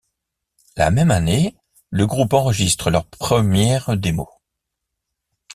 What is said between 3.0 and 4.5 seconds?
première démo'.